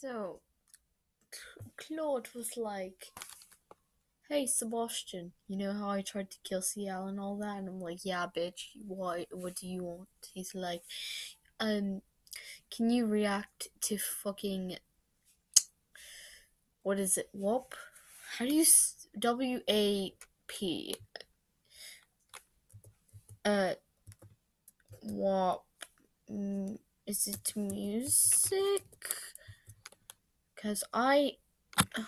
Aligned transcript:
So, 0.00 0.40
Claude 1.76 2.28
was 2.32 2.56
like, 2.56 3.10
"Hey, 4.28 4.46
Sebastian, 4.46 5.32
you 5.48 5.56
know 5.56 5.72
how 5.72 5.90
I 5.90 6.02
tried 6.02 6.30
to 6.30 6.38
kill 6.44 6.62
Ciel 6.62 7.08
and 7.08 7.18
all 7.18 7.36
that?" 7.38 7.58
And 7.58 7.68
I'm 7.68 7.80
like, 7.80 8.04
"Yeah, 8.04 8.26
bitch. 8.26 8.76
What? 8.86 9.26
What 9.32 9.56
do 9.56 9.66
you 9.66 9.82
want?" 9.82 10.08
He's 10.32 10.54
like, 10.54 10.82
"Um, 11.58 12.02
can 12.70 12.90
you 12.90 13.06
react 13.06 13.68
to 13.82 13.98
fucking 13.98 14.78
what 16.82 17.00
is 17.00 17.18
it? 17.18 17.28
WAP? 17.32 17.74
How 18.38 18.46
do 18.46 18.54
you 18.54 18.64
W 19.18 19.60
A 19.68 20.14
P? 20.46 20.94
Uh, 23.44 23.74
WAP. 25.02 25.64
Mm, 26.30 26.78
is 27.06 27.26
it 27.26 27.52
music? 27.56 29.27
Because 30.58 30.82
I. 30.92 31.36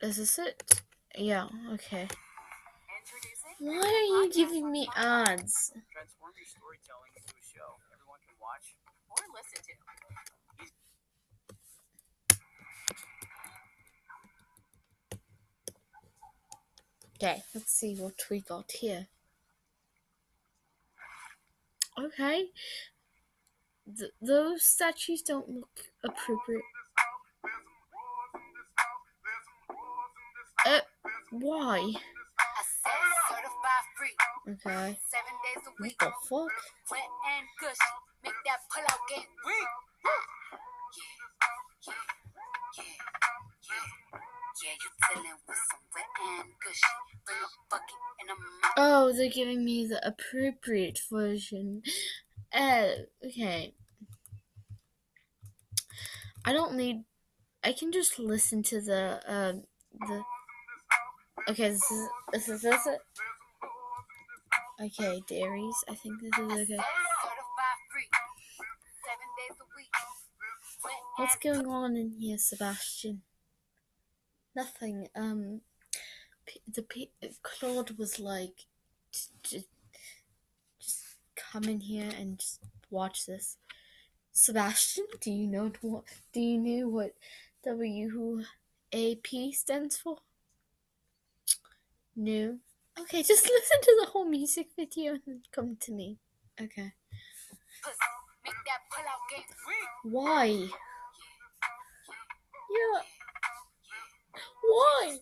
Is 0.00 0.16
this 0.18 0.38
it? 0.38 0.82
Yeah, 1.16 1.48
okay. 1.72 2.06
Why 3.58 3.74
are 3.74 4.22
you 4.22 4.30
giving 4.32 4.70
me 4.70 4.86
ads? 4.94 5.72
Transform 5.90 6.30
your 6.38 6.46
storytelling 6.46 7.10
into 7.16 7.34
a 7.34 7.42
show 7.42 7.74
everyone 7.92 8.20
can 8.24 8.36
watch 8.40 8.76
or 9.10 9.16
listen 9.34 9.58
to. 9.66 9.72
Okay, 17.20 17.42
let's 17.52 17.72
see 17.72 17.96
what 17.96 18.14
we 18.30 18.40
got 18.40 18.70
here. 18.70 19.08
Okay. 21.98 22.46
Th- 23.96 24.12
those 24.20 24.66
statues 24.66 25.22
don't 25.22 25.48
look 25.48 25.80
appropriate. 26.04 26.62
Uh, 30.66 30.80
why? 31.30 31.94
Okay. 34.48 34.98
Seven 35.10 35.34
days 35.44 35.64
a 35.66 35.70
What 35.82 35.92
the 36.00 36.12
fuck? 36.28 36.50
Oh, 48.76 49.12
they're 49.12 49.30
giving 49.30 49.64
me 49.64 49.86
the 49.86 50.00
appropriate 50.06 51.00
version. 51.10 51.82
Uh, 52.52 52.88
okay. 53.24 53.74
I 56.48 56.52
don't 56.54 56.76
need. 56.76 57.04
I 57.62 57.74
can 57.74 57.92
just 57.92 58.18
listen 58.18 58.62
to 58.62 58.80
the 58.80 59.20
um 59.26 59.64
the. 60.08 60.22
Okay, 61.50 61.68
this 61.68 61.90
is 61.90 62.08
this 62.32 62.48
is 62.48 62.62
this 62.62 62.86
it. 62.86 63.00
Okay, 64.80 65.20
dairies. 65.28 65.84
I 65.90 65.94
think 65.94 66.22
this 66.22 66.38
is 66.38 66.70
okay. 66.70 66.82
What's 71.18 71.36
going 71.36 71.66
on 71.66 71.98
in 71.98 72.12
here, 72.18 72.38
Sebastian? 72.38 73.20
Nothing. 74.56 75.08
Um, 75.14 75.60
the 76.66 76.86
Claude 77.42 77.98
was 77.98 78.18
like, 78.18 78.64
just, 79.12 79.32
just 79.42 79.68
come 81.36 81.64
in 81.64 81.80
here 81.80 82.08
and 82.18 82.38
just 82.38 82.60
watch 82.88 83.26
this. 83.26 83.58
Sebastian, 84.38 85.04
do 85.20 85.32
you 85.32 85.48
know 85.48 85.72
what? 85.80 86.04
Do 86.32 86.38
you 86.38 86.58
know 86.58 86.88
what 86.88 87.12
WAP 87.66 89.52
stands 89.52 89.96
for? 89.96 90.18
No. 92.14 92.58
Okay, 93.00 93.24
just 93.24 93.44
listen 93.50 93.80
to 93.82 93.96
the 94.00 94.06
whole 94.10 94.24
music 94.24 94.68
video 94.76 95.18
and 95.26 95.40
come 95.50 95.76
to 95.80 95.90
me. 95.90 96.18
Okay. 96.60 96.92
Why? 100.04 100.46
Yeah. 100.46 100.68
Why? 104.62 105.18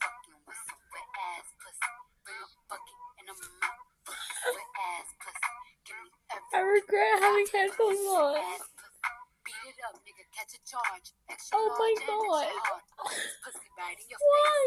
I 6.52 6.60
regret 6.60 7.22
having 7.22 7.46
headphones 7.50 7.98
on. 8.00 8.65
Oh 10.76 11.68
my 11.78 11.92
God. 12.04 12.48
Why? 14.20 14.64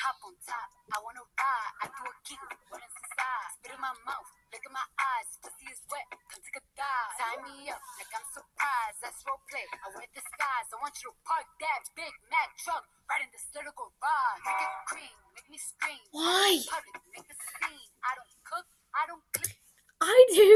Hop 0.00 0.16
on 0.24 0.32
top. 0.48 0.68
I 0.94 0.98
wanna 1.04 1.20
ride. 1.36 1.72
I 1.84 1.86
do 1.92 2.02
a 2.08 2.14
kick. 2.24 2.40
What 2.72 2.80
is 2.80 2.94
inside? 3.04 3.48
Spit 3.60 3.72
in 3.76 3.80
my 3.84 3.92
mouth. 4.08 4.28
Look 4.48 4.64
in 4.64 4.72
my 4.72 4.86
eyes. 4.96 5.28
Pussy 5.44 5.68
is 5.68 5.82
wet. 5.92 6.08
Come 6.08 6.40
take 6.40 6.56
a 6.56 6.64
dive. 6.72 7.12
Tie 7.20 7.38
me 7.44 7.68
up 7.68 7.82
like 8.00 8.08
I'm 8.16 8.24
surprised. 8.32 8.98
That's 9.04 9.20
role 9.28 9.42
play. 9.52 9.66
I 9.68 9.92
wear 9.92 10.08
disguise. 10.16 10.68
I 10.72 10.76
want 10.80 10.96
you 11.04 11.12
to 11.12 11.16
park 11.28 11.44
that 11.60 11.82
Big 11.92 12.14
Mac 12.32 12.48
truck 12.64 12.88
right 13.12 13.20
in 13.20 13.28
this 13.34 13.44
little 13.52 13.76
garage. 13.76 14.40
Make 14.40 14.62
it 14.64 14.72
cream. 14.88 15.16
Make 15.36 15.48
me 15.52 15.58
scream. 15.60 16.00
Why? 16.16 16.64
Public. 16.64 16.96
Make 17.12 17.28
a 17.28 17.36
scene. 17.36 17.92
I 18.00 18.10
don't 18.16 18.32
cook. 18.48 18.66
I 18.96 19.02
don't. 19.04 19.24
I 20.00 20.18
do. 20.32 20.52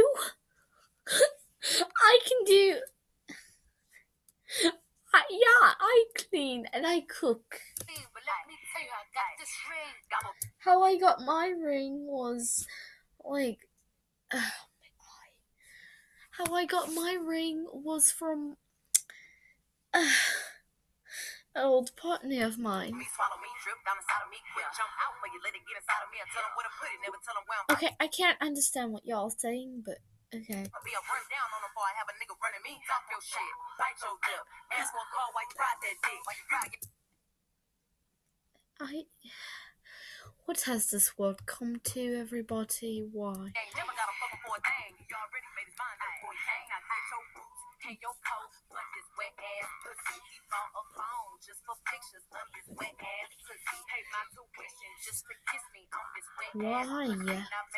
I 2.00 2.14
can 2.24 2.40
do. 2.48 2.80
I, 5.12 5.22
yeah, 5.28 5.64
I 5.80 6.04
clean 6.32 6.66
and 6.72 6.86
I 6.86 7.00
cook. 7.00 7.44
But 7.78 8.22
let 8.24 8.48
me 8.48 8.56
tell 8.72 8.82
you, 8.82 8.88
I 8.88 9.04
got 9.12 9.36
this 9.38 9.52
ring. 9.68 9.92
Got 10.10 10.22
my 10.24 10.32
How 10.64 10.82
I 10.82 10.96
got 10.96 11.20
my 11.20 11.48
ring 11.48 12.06
was 12.06 12.66
like. 13.24 13.58
Oh 14.34 14.38
my 14.80 14.88
eye. 15.20 15.36
How 16.30 16.54
I 16.54 16.64
got 16.64 16.88
my 16.94 17.18
ring 17.20 17.66
was 17.72 18.10
from. 18.10 18.56
an 21.54 21.68
old 21.68 21.94
partner 21.96 22.46
of 22.46 22.56
mine. 22.56 22.96
Me 22.96 23.04
swallow 23.12 23.36
me, 23.36 23.48
drip 23.60 23.76
down 23.84 24.00
inside 24.00 24.24
of 24.24 24.30
me, 24.32 24.40
quick 24.56 24.64
jump 24.72 24.88
but 25.20 25.28
you 25.28 25.40
let 25.44 25.52
it 25.52 25.60
get 25.68 25.76
inside 25.76 26.00
of 26.00 26.08
me. 26.08 26.16
I 26.16 26.24
tell 26.32 26.40
them 26.40 26.56
where 26.56 26.64
to 26.64 26.72
put 26.80 26.88
it, 26.88 26.98
never 27.04 27.20
tell 27.20 27.36
them 27.36 27.44
where 27.44 27.60
I'm 27.60 27.68
Okay, 27.76 27.92
I 28.00 28.08
can't 28.08 28.40
understand 28.40 28.88
what 28.96 29.04
y'all 29.04 29.28
saying, 29.28 29.84
but 29.84 30.00
okay. 30.32 30.64
I. 38.92 39.08
What 40.44 40.68
has 40.68 40.90
this 40.90 41.16
world 41.16 41.46
come 41.46 41.80
to, 41.96 42.02
everybody? 42.20 43.00
Why? 43.00 43.32
ain't 43.32 43.72
never 43.72 43.94
got 43.96 44.10
a 44.10 44.14
fucking 44.20 44.42
for 44.44 44.52
a 44.52 44.60
thing. 44.60 44.92
You 45.08 45.14
already 45.16 45.48
made 45.56 45.68
his 45.70 45.78
mind 45.80 45.96
up 45.96 46.12
for 46.20 46.32
you. 46.34 46.44
Hang 46.44 46.66
out, 46.76 46.84
get 46.84 47.04
your 47.08 47.24
boots, 47.32 47.62
hang 47.80 47.98
your 48.04 48.16
coat, 48.20 48.52
but 48.68 48.86
this 48.92 49.08
wet 49.16 49.32
ass 49.32 49.70
pussy. 49.80 50.18
He 50.28 50.38
on 50.52 50.68
a 50.76 50.84
phone 50.92 51.32
just 51.40 51.60
for 51.64 51.76
pictures 51.88 52.26
of 52.36 52.46
this 52.52 52.68
wet 52.68 52.96
ass 53.00 53.30
pussy. 53.48 53.78
Pay 53.88 54.02
my 54.12 54.24
tuition 54.34 54.92
just 55.00 55.22
to 55.24 55.34
kiss 55.48 55.64
me 55.72 55.82
on 55.88 56.06
this 56.12 56.28
wet 56.36 56.52
ass 56.52 56.88
Why? 56.92 57.71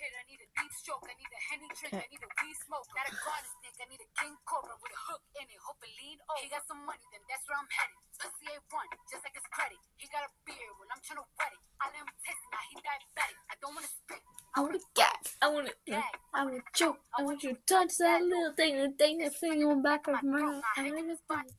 Hit, 0.00 0.12
I 0.16 0.24
need 0.24 0.40
a 0.40 0.48
deep 0.48 0.72
stroke, 0.72 1.04
I 1.04 1.12
need 1.12 1.28
a 1.28 1.42
henny 1.52 1.68
drink, 1.76 1.92
I 2.00 2.08
need 2.08 2.24
a 2.24 2.30
weed 2.40 2.56
smoke, 2.64 2.88
not 2.96 3.04
a 3.04 3.14
garden 3.20 3.52
snake, 3.60 3.78
I 3.84 3.86
need 3.92 4.00
a 4.00 4.10
king 4.16 4.34
cobra 4.48 4.72
with 4.80 4.96
a 4.96 5.00
hook 5.12 5.20
in 5.36 5.44
it, 5.44 5.60
hope 5.60 5.76
it 5.84 5.92
lean 6.00 6.16
over. 6.24 6.40
He 6.40 6.48
got 6.48 6.64
some 6.64 6.80
money, 6.88 7.04
then 7.12 7.20
that's 7.28 7.44
where 7.44 7.60
I'm 7.60 7.68
headed. 7.68 8.00
Pussy 8.16 8.48
ain't 8.48 8.64
run, 8.72 8.88
just 9.12 9.22
like 9.28 9.36
his 9.36 9.44
credit. 9.52 9.80
He 10.00 10.08
got 10.08 10.24
a 10.24 10.32
beard 10.48 10.74
when 10.80 10.88
I'm 10.88 11.02
trying 11.04 11.20
to 11.20 11.28
wet 11.36 11.52
it. 11.52 11.60
I 11.84 11.84
let 11.92 12.00
him 12.00 12.10
taste 12.24 12.40
it, 12.40 12.50
now 12.50 12.64
he 12.64 12.74
diabetic. 12.80 13.38
I 13.52 13.54
don't 13.60 13.74
wanna 13.76 13.92
spit. 13.92 14.24
I 14.56 14.58
want 14.66 14.74
to 14.74 14.82
gag. 14.98 15.22
I 15.40 15.46
want 15.46 15.68
to. 15.70 16.02
I 16.34 16.42
want 16.42 16.56
to 16.58 16.62
choke. 16.74 16.98
I 17.16 17.22
want 17.22 17.42
you 17.44 17.54
to 17.54 17.58
touch 17.70 17.92
that 17.98 18.20
little 18.22 18.52
thing, 18.52 18.82
the 18.82 18.90
thing 18.98 19.18
that's 19.18 19.38
sitting 19.38 19.62
on 19.62 19.78
the 19.78 19.82
back 19.82 20.08
of 20.08 20.22
my 20.24 20.42
mouth. 20.42 20.64
I 20.76 20.90
want 20.90 21.06
to 21.06 21.16
bite. 21.28 21.54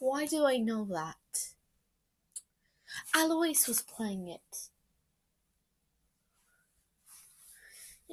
Why 0.00 0.26
do 0.26 0.44
I 0.44 0.56
know 0.58 0.84
that? 0.90 1.14
Alois 3.14 3.68
was 3.68 3.82
playing 3.82 4.28
it 4.28 4.73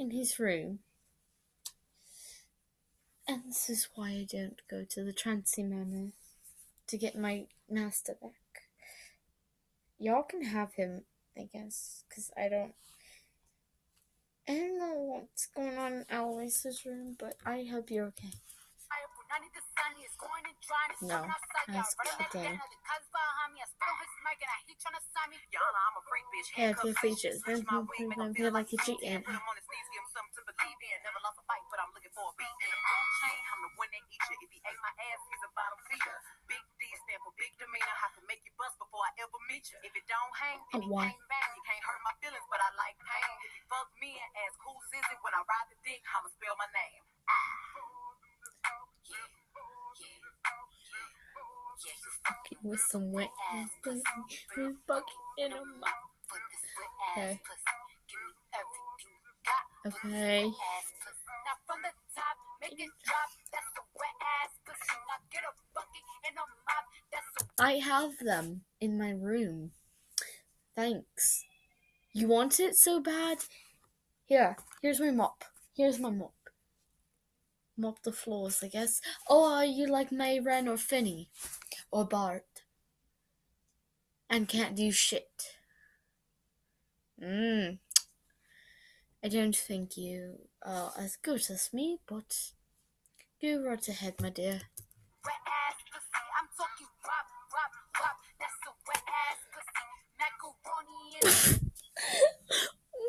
in 0.02 0.12
his 0.12 0.40
room. 0.40 0.80
And 3.28 3.44
this 3.48 3.70
is 3.70 3.88
why 3.96 4.10
I 4.10 4.28
don't 4.30 4.62
go 4.70 4.84
to 4.90 5.04
the 5.04 5.14
Trancy 5.14 5.64
Manor 5.64 6.12
to 6.88 6.98
get 6.98 7.18
my 7.18 7.46
master 7.70 8.16
back. 8.22 8.32
Y'all 10.00 10.24
can 10.24 10.44
have 10.44 10.74
him, 10.74 11.04
I 11.38 11.48
guess, 11.54 12.04
because 12.10 12.32
I 12.36 12.50
don't. 12.50 12.74
I 14.50 14.54
don't 14.58 14.80
know 14.80 14.94
what's 14.96 15.46
going 15.46 15.78
on 15.78 15.94
in 15.94 16.06
Alois's 16.10 16.84
room, 16.84 17.16
but 17.18 17.36
I 17.46 17.64
hope 17.72 17.92
you're 17.92 18.08
okay. 18.08 18.32
I 19.32 19.40
need 19.40 19.56
the 19.56 19.64
sun, 19.64 19.96
it's 20.04 20.20
going 20.20 20.44
and 20.44 20.60
drying, 20.60 20.92
it's 20.92 21.02
No, 21.08 21.24
coming 21.24 21.32
outside, 21.32 21.72
y'all. 21.72 21.80
that's 21.80 22.36
okay. 22.36 22.60
Yeah, 26.58 26.74
good 26.82 26.98
features. 26.98 27.42
Wig, 27.48 27.66
make 27.68 28.18
him 28.18 28.34
Feel 28.34 28.52
like 28.52 28.70
he's 28.70 28.80
cheating. 28.86 29.24
Put 29.24 29.36
him 40.84 41.31
fucking 52.52 52.70
With 52.70 52.80
some 52.80 53.12
wet 53.12 53.30
ass 53.54 53.70
pussy. 53.84 54.02
Fucking 54.88 55.04
in 55.38 55.52
a 55.52 55.62
Okay. 57.18 57.40
Okay. 59.86 60.52
I 67.60 67.74
have 67.74 68.18
them 68.20 68.62
in 68.80 68.98
my 68.98 69.12
room. 69.12 69.72
Thanks. 70.76 71.44
You 72.14 72.28
want 72.28 72.60
it 72.60 72.76
so 72.76 73.00
bad? 73.00 73.40
Here, 74.26 74.56
here's 74.82 75.00
my 75.00 75.12
mop. 75.12 75.44
Here's 75.76 76.00
my 76.00 76.10
mop. 76.10 76.34
Mop 77.82 78.04
the 78.04 78.12
floors, 78.12 78.64
I 78.64 78.68
guess. 78.68 79.02
Or 79.28 79.50
are 79.50 79.66
you 79.66 79.88
like 79.88 80.12
Mey-Rin 80.12 80.68
or 80.68 80.78
Finny? 80.78 81.30
Or 81.92 82.06
Bard? 82.06 82.44
And 84.30 84.48
can't 84.48 84.76
do 84.76 84.92
shit. 84.92 85.58
Mmm. 87.22 87.80
I 89.24 89.28
don't 89.28 89.56
think 89.56 89.98
you 89.98 90.40
are 90.64 90.94
as 90.98 91.16
good 91.16 91.42
as 91.50 91.74
me, 91.74 92.00
but 92.08 92.52
go 93.42 93.64
right 93.64 93.88
ahead, 93.88 94.16
my 94.22 94.30
dear. 94.30 94.62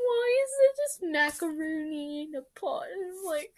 Why 0.03 0.45
is 0.45 0.53
it 0.61 0.75
just 0.83 0.99
macaroni 1.03 2.25
in 2.25 2.35
a 2.35 2.43
pot? 2.59 2.85
It's 2.91 3.25
like 3.27 3.55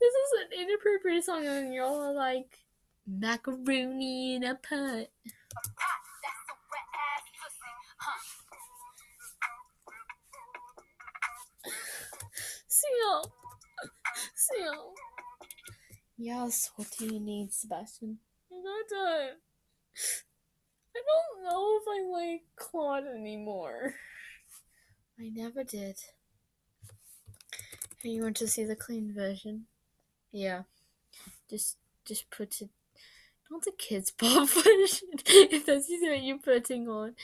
this 0.00 0.12
is 0.12 0.32
an 0.40 0.60
inappropriate 0.60 1.24
song, 1.24 1.46
and 1.46 1.72
you're 1.72 1.84
all 1.84 2.14
like 2.14 2.58
macaroni 3.06 4.36
in 4.36 4.44
a 4.44 4.54
pot. 4.54 4.72
a 4.72 4.80
pot. 4.80 5.08
That's 6.22 6.48
a 6.48 6.56
wet 6.70 6.88
ass 6.94 7.24
pussy. 7.38 7.72
Huh. 7.98 8.20
Ciel, 12.68 13.32
Ciel. 14.34 14.94
Yes, 16.16 16.70
what 16.76 16.88
do 16.98 17.04
you 17.06 17.20
need, 17.20 17.52
Sebastian? 17.52 18.18
I 18.50 18.56
got 18.56 18.96
time. 18.96 19.36
I 20.96 21.00
don't 21.06 21.44
know 21.44 21.78
if 21.80 21.84
I 21.88 22.00
like 22.10 22.42
Claude 22.56 23.06
anymore. 23.06 23.94
I 25.20 25.30
never 25.32 25.64
did. 25.64 25.96
You 28.02 28.22
want 28.22 28.36
to 28.38 28.46
see 28.46 28.64
the 28.64 28.76
clean 28.76 29.12
version? 29.12 29.66
Yeah. 30.30 30.62
Just 31.50 31.76
just 32.04 32.30
put 32.30 32.60
it 32.62 32.70
not 33.50 33.64
the 33.64 33.72
kids 33.72 34.10
pop 34.18 34.48
version 34.48 35.08
if 35.26 35.66
that's 35.66 35.88
what 35.88 36.22
you're 36.22 36.38
putting 36.38 36.88
on. 36.88 37.14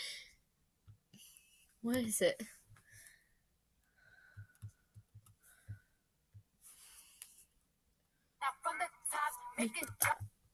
What 1.83 1.97
is 1.97 2.21
it? 2.23 2.43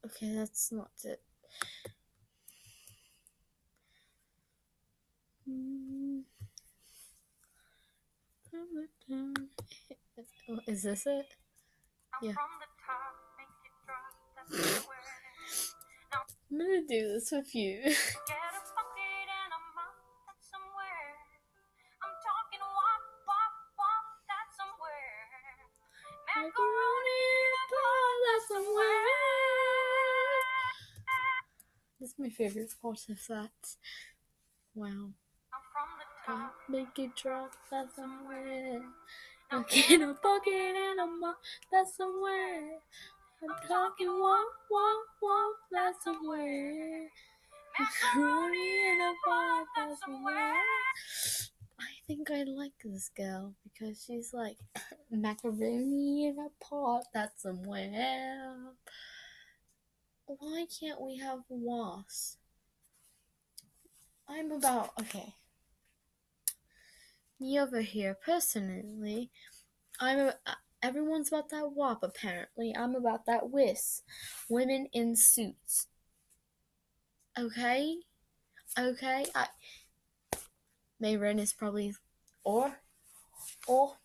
Okay, 0.04 0.34
that's 0.34 0.72
not 0.72 0.90
it. 1.04 1.22
Mm. 5.48 6.22
Oh, 10.48 10.59
Is 10.70 10.84
this 10.84 11.04
it? 11.04 11.26
I'm 12.14 12.28
Yeah. 12.28 12.32
from 12.32 12.50
the 12.60 12.70
top, 12.86 13.14
make 13.36 13.48
it 13.66 13.74
drop. 13.84 14.14
That's 14.36 14.86
where. 14.86 14.98
I'm 16.52 16.58
gonna 16.58 16.86
do 16.86 17.08
this 17.08 17.32
with 17.32 17.52
you. 17.56 17.82
This 31.98 32.12
is 32.12 32.18
my 32.18 32.30
favorite 32.30 32.74
part 32.80 33.08
of 33.10 33.26
that. 33.28 33.50
Wow. 34.74 34.86
I'm 35.52 35.64
from 35.72 35.90
the 35.98 36.06
top. 36.26 36.54
Make 36.68 36.98
it 36.98 37.14
drop, 37.16 37.52
that's 37.70 37.96
somewhere. 37.96 38.82
I'm 39.52 39.64
getting 39.68 40.02
a 40.02 40.14
bucket 40.22 40.52
and 40.54 41.00
I'm 41.00 41.20
mop, 41.20 41.36
that's 41.72 41.96
somewhere. 41.96 42.78
I'm 43.42 43.68
talking 43.68 44.06
walk, 44.06 44.46
walk, 44.70 45.06
walk, 45.20 45.54
that's 45.72 46.04
somewhere. 46.04 47.08
Macaroni 47.78 48.92
in 48.92 49.00
a 49.00 49.12
pot, 49.24 49.66
that's 49.76 50.00
somewhere. 50.02 50.54
I 51.80 52.06
think 52.06 52.30
I 52.30 52.44
like 52.44 52.72
this 52.84 53.10
girl 53.16 53.54
because 53.64 54.04
she's 54.06 54.32
like 54.32 54.56
macaroni 55.10 56.28
in 56.28 56.38
a 56.38 56.64
pot, 56.64 57.02
that's 57.12 57.42
somewhere. 57.42 58.54
Why 60.26 60.66
can't 60.78 61.00
we 61.00 61.16
have 61.18 61.40
was? 61.48 62.36
I'm 64.28 64.52
about 64.52 64.92
okay. 65.00 65.34
Me 67.40 67.58
over 67.58 67.80
here, 67.80 68.16
personally, 68.24 69.30
I'm 69.98 70.18
a, 70.18 70.34
everyone's 70.82 71.28
about 71.28 71.48
that 71.50 71.72
wop 71.72 72.02
apparently. 72.02 72.74
I'm 72.76 72.94
about 72.94 73.26
that 73.26 73.50
WIS. 73.50 74.02
Women 74.48 74.88
in 74.92 75.16
suits. 75.16 75.86
Okay? 77.38 77.96
Okay? 78.78 79.26
I 79.34 79.46
Mey-Rin 81.00 81.38
is 81.38 81.54
probably 81.54 81.94
or 82.44 82.76
or 83.66 83.96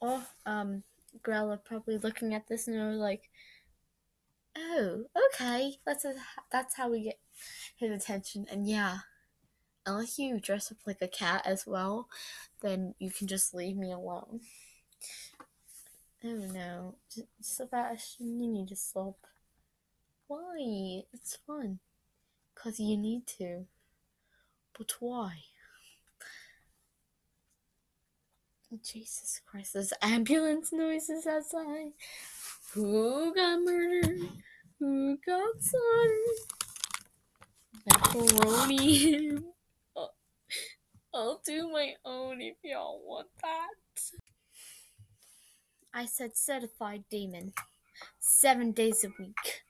or 0.00 0.22
um 0.44 0.82
Grella 1.22 1.64
probably 1.64 1.96
looking 1.96 2.34
at 2.34 2.48
this 2.48 2.66
and 2.66 2.76
are 2.76 2.94
like 2.94 3.30
Oh, 4.56 5.04
okay. 5.34 5.76
That's 5.84 6.04
a, 6.04 6.14
that's 6.50 6.76
how 6.76 6.90
we 6.90 7.04
get 7.04 7.18
his 7.76 7.90
attention. 7.90 8.46
And 8.50 8.68
yeah, 8.68 8.98
unless 9.86 10.18
you 10.18 10.40
dress 10.40 10.70
up 10.70 10.78
like 10.86 11.02
a 11.02 11.08
cat 11.08 11.42
as 11.44 11.66
well, 11.66 12.08
then 12.64 12.94
you 12.98 13.10
can 13.10 13.28
just 13.28 13.54
leave 13.54 13.76
me 13.76 13.92
alone. 13.92 14.40
Oh 16.24 16.48
no, 16.52 16.94
Sebastian, 17.42 18.40
you 18.40 18.48
need 18.48 18.68
to 18.68 18.76
stop. 18.76 19.18
Why? 20.26 21.02
It's 21.12 21.36
fun. 21.46 21.80
Cause 22.54 22.80
you 22.80 22.96
need 22.96 23.26
to. 23.38 23.66
But 24.76 24.94
why? 24.98 25.34
Jesus 28.82 29.40
Christ, 29.46 29.74
there's 29.74 29.92
ambulance 30.02 30.72
noises 30.72 31.26
outside. 31.26 31.92
Who 32.72 33.32
got 33.34 33.60
murdered? 33.60 34.20
Who 34.80 35.18
got 35.24 35.54
slaughtered? 35.60 36.40
Macaroni. 37.86 39.53
I'll- 41.14 41.40
do 41.46 41.68
my 41.70 41.94
own 42.04 42.40
if 42.40 42.56
y'all 42.64 43.00
want 43.04 43.28
that. 43.40 44.10
I 45.92 46.06
said 46.06 46.36
certified 46.36 47.04
demon. 47.08 47.52
Seven 48.18 48.72
days 48.72 49.04
a 49.04 49.08
week. 49.18 49.62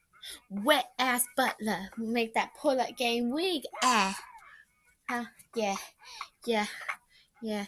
Wet 0.48 0.86
ass 0.98 1.26
butler 1.36 1.90
who 1.94 2.06
make 2.06 2.32
that 2.34 2.54
pull 2.58 2.80
up 2.80 2.96
game 2.96 3.30
wig. 3.30 3.64
Ah. 3.82 4.18
Huh? 5.08 5.26
Yeah. 5.54 5.76
Yeah. 6.46 6.66
Yeah. 7.42 7.66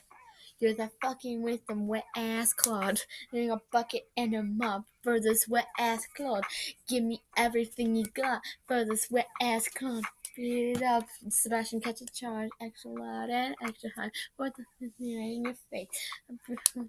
You're 0.59 0.73
the 0.73 0.91
fucking 1.03 1.43
with 1.43 1.67
them 1.67 1.87
wet 1.87 2.07
ass 2.17 2.55
Claude. 2.55 3.03
Getting 3.31 3.51
a 3.51 3.61
bucket 3.71 4.09
and 4.17 4.35
a 4.35 4.43
mop 4.43 4.87
for 5.03 5.21
this 5.21 5.47
wet 5.47 5.67
ass 5.79 6.07
Claude. 6.17 6.45
Give 6.89 7.05
me 7.05 7.23
everything 7.37 7.95
you 7.95 8.07
got 8.07 8.41
for 8.67 8.87
this 8.87 9.11
wet 9.11 9.29
ass 9.43 9.69
Claude. 9.69 10.05
Beat 10.37 10.77
it 10.77 10.83
up, 10.83 11.07
Sebastian 11.31 11.81
catch 11.81 12.03
a 12.03 12.07
charge, 12.07 12.51
extra 12.61 12.91
loud 12.91 13.31
and 13.31 13.55
extra 13.63 13.89
high. 13.97 14.11
What 14.37 14.53
the 14.55 14.65
is 14.85 14.93
in 14.99 15.45
your 15.45 15.55
face? 15.71 15.89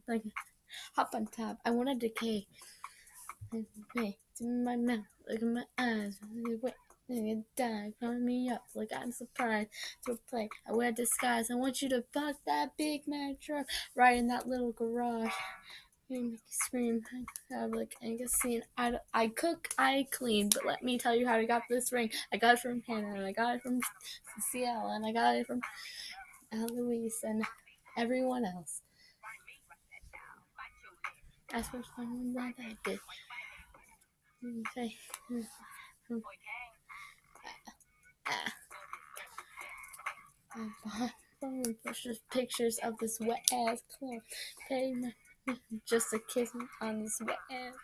Like 0.06 0.24
hop 0.96 1.16
on 1.16 1.28
top. 1.28 1.58
I 1.66 1.72
want 1.72 1.88
to 1.88 1.96
decay. 1.96 2.46
Hey, 3.96 4.18
in 4.42 4.66
my 4.66 4.76
mouth. 4.76 5.06
Look 5.30 5.42
at 5.42 5.48
my 5.48 5.64
eyes. 5.78 6.20
Wet 6.62 6.76
and 7.10 7.46
die, 7.56 7.94
calling 8.02 8.26
me 8.26 8.50
up 8.50 8.64
like 8.76 8.92
I'm 8.94 9.14
surprised 9.14 9.70
to 10.06 10.20
play. 10.30 10.50
I 10.68 10.74
wear 10.74 10.92
disguise. 10.92 11.50
I 11.50 11.56
want 11.56 11.82
you 11.82 11.88
to 11.90 12.04
fuck 12.14 12.36
that 12.46 12.76
big 12.78 13.08
man 13.08 13.38
truck 13.42 13.68
right 13.96 14.18
in 14.18 14.28
that 14.28 14.50
little 14.50 14.74
garage. 14.74 15.32
You 16.10 16.38
make. 16.72 17.04
I 17.52 17.62
have 17.62 17.72
like 17.72 17.96
Angus 18.02 18.32
scene. 18.34 18.64
I, 18.78 18.94
I 19.14 19.28
cook, 19.28 19.68
I 19.78 20.08
clean, 20.10 20.50
but 20.54 20.66
let 20.66 20.82
me 20.82 20.98
tell 20.98 21.14
you 21.14 21.28
how 21.28 21.36
I 21.36 21.46
got 21.46 21.64
this 21.70 21.92
ring. 21.92 22.12
I 22.32 22.38
got 22.38 22.54
it 22.54 22.60
from 22.62 22.82
Hannah, 22.88 23.16
and 23.16 23.26
I 23.26 23.34
got 23.34 23.56
it 23.56 23.62
from 23.62 23.82
Ciel, 24.52 24.92
and 24.96 25.06
I 25.06 25.12
got 25.12 25.36
it 25.36 25.48
from 25.48 25.60
Louise, 26.54 27.20
and 27.24 27.44
everyone 27.98 28.46
else. 28.46 28.82
That's 31.52 31.68
what 31.74 31.84
someone 31.96 32.34
that 32.34 32.54
I 32.58 32.78
did. 32.86 33.00
Okay. 34.78 34.96
I 40.56 41.12
bought 41.42 41.84
pictures, 41.86 42.20
pictures 42.32 42.80
of 42.84 42.98
this 43.00 43.20
wet 43.20 43.46
ass 43.52 43.82
cloth. 43.98 44.22
Pay 44.70 44.94
my 44.94 45.12
just 45.86 46.14
a 46.14 46.20
kiss 46.20 46.52
on 46.82 47.02
this 47.02 47.20
wet 47.22 47.38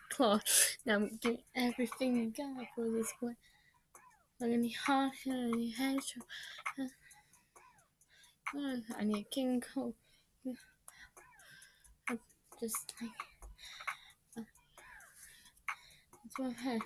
cloth. 0.09 0.77
Now 0.85 0.95
I'm 0.95 1.17
giving 1.21 1.43
everything 1.55 2.17
you 2.17 2.31
got 2.31 2.65
for 2.75 2.89
this 2.89 3.13
wet. 3.21 3.35
Like 4.39 4.51
any 4.51 4.71
hot 4.71 5.11
hair, 5.23 5.49
any 5.53 5.69
head 5.69 5.99
I 8.99 9.03
need 9.03 9.25
a 9.25 9.29
king 9.29 9.61
coat. 9.61 9.95
Just 12.59 12.93
like 13.01 13.09
that's 16.35 16.39
what 16.39 16.53
I. 16.65 16.79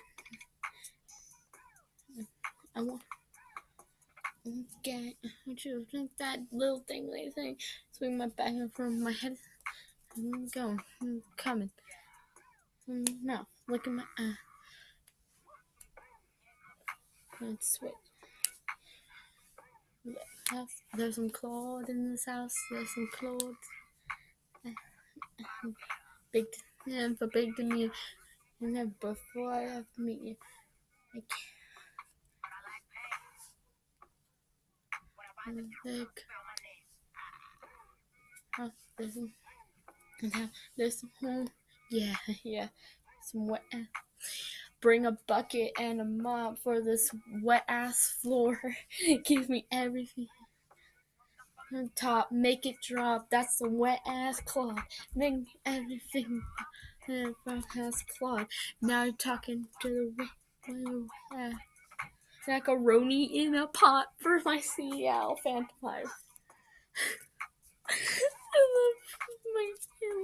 I 2.74 2.82
want. 2.82 3.02
Okay, 4.78 5.16
I 5.24 5.28
you 5.64 5.86
drink 5.90 6.10
that 6.18 6.40
little 6.52 6.84
thing, 6.86 7.10
thing. 7.34 7.56
Swing 7.90 8.18
my 8.18 8.28
back 8.28 8.52
front 8.70 8.94
of 8.94 9.00
my 9.00 9.12
head. 9.12 9.36
I'm 10.16 10.48
going. 10.48 10.80
I'm 11.02 11.22
coming. 11.36 11.70
Mm, 12.88 13.06
no, 13.22 13.46
Look 13.68 13.86
at 13.86 13.92
my 13.92 14.02
eye. 14.18 14.34
Let's 17.38 17.74
switch. 17.74 17.92
There's 20.96 21.16
some 21.16 21.28
Claude 21.28 21.90
in 21.90 22.12
this 22.12 22.24
house. 22.24 22.54
There's 22.70 22.94
some 22.94 23.10
Claude. 23.12 23.56
Big, 26.32 26.46
yeah, 26.86 27.08
for 27.18 27.26
big 27.26 27.54
to 27.56 27.62
me. 27.62 27.90
And 28.62 28.74
then 28.74 28.94
before 29.00 29.52
I 29.52 29.62
have 29.64 29.84
to 29.96 30.00
meet 30.00 30.22
you, 30.22 30.36
I 31.14 31.22
can't. 35.44 35.66
Big. 35.84 36.08
Oh, 38.58 38.70
there's 38.96 39.14
some. 39.14 39.32
And 40.22 40.50
there's 40.76 41.00
some 41.00 41.10
home. 41.20 41.48
Yeah, 41.90 42.14
yeah. 42.44 42.68
Some 43.22 43.46
wet. 43.46 43.62
Bring 44.80 45.06
a 45.06 45.18
bucket 45.26 45.72
and 45.78 46.00
a 46.00 46.04
mop 46.04 46.58
for 46.58 46.80
this 46.80 47.10
wet 47.42 47.64
ass 47.68 48.16
floor. 48.22 48.60
Give 49.24 49.48
me 49.48 49.66
everything. 49.72 50.28
On 51.74 51.90
top, 51.94 52.32
make 52.32 52.64
it 52.64 52.76
drop. 52.82 53.28
That's 53.30 53.58
the 53.58 53.68
wet 53.68 54.00
ass 54.06 54.40
cloth. 54.40 54.78
Make 55.14 55.34
everything 55.66 56.42
wet 57.08 57.64
ass 57.76 58.04
cloth. 58.18 58.46
Now 58.80 59.04
you're 59.04 59.14
talking 59.14 59.66
to 59.82 60.12
the 60.66 61.06
wet 61.30 61.52
macaroni 62.48 63.24
in 63.24 63.54
a 63.54 63.66
pot 63.66 64.06
for 64.18 64.40
my 64.44 64.58
CL 64.58 65.36
Phantom 65.44 65.68
Life. 65.82 66.06
I 69.60 69.74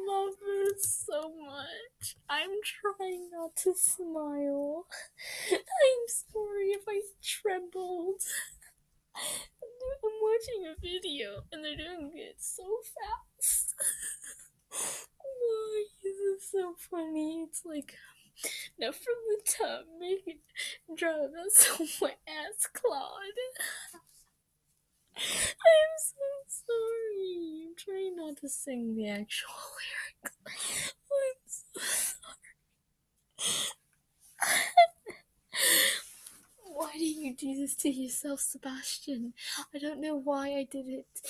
love 0.07 0.35
my 0.41 0.64
this 0.75 1.05
so 1.07 1.33
much. 1.45 2.17
I'm 2.29 2.50
trying 2.62 3.31
not 3.33 3.57
to 3.57 3.75
smile. 3.75 4.87
I'm 5.53 6.05
sorry 6.07 6.69
if 6.69 6.83
I 6.88 7.00
trembled. 7.23 8.23
I'm 9.17 10.12
watching 10.23 10.67
a 10.67 10.81
video 10.81 11.43
and 11.53 11.64
they're 11.64 11.76
doing 11.76 12.12
it 12.14 12.37
so 12.38 12.64
fast. 12.95 13.75
Why 15.19 15.85
is 16.05 16.17
it 16.35 16.43
so 16.43 16.75
funny? 16.79 17.45
It's 17.49 17.62
like 17.64 17.95
now 18.79 18.93
from 18.93 19.14
the 19.29 19.41
top, 19.45 19.85
make 19.99 20.25
it 20.26 20.41
draw 20.97 21.26
that's 21.26 22.00
wet 22.00 22.19
ass 22.29 22.69
Claude. 22.73 24.00
I'm 25.16 25.94
so 25.99 26.25
sorry. 26.49 27.66
I'm 27.66 27.75
trying 27.76 28.16
not 28.16 28.37
to 28.38 28.49
sing 28.49 28.97
the 28.97 29.09
actual 29.09 29.50
lyrics. 30.25 30.37
I'm 30.44 31.33
so 31.47 31.80
sorry. 31.80 32.54
why 36.64 36.90
do 36.99 37.04
you 37.04 37.35
do 37.35 37.54
this 37.54 37.76
to 37.76 37.88
yourself, 37.90 38.40
Sebastian? 38.40 39.33
I 39.75 39.78
don't 39.78 40.00
know 40.00 40.16
why 40.16 40.49
I 40.49 40.66
did 40.71 40.87
it. 40.88 41.06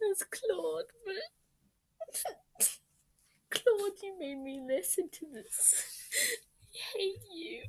That's 0.00 0.24
Claude, 0.24 0.90
but 1.06 1.14
Claude, 3.50 4.02
you 4.02 4.18
made 4.18 4.38
me 4.38 4.60
listen 4.66 5.08
to 5.12 5.26
this. 5.32 5.86
I 6.74 6.98
hate 6.98 7.22
you. 7.32 7.60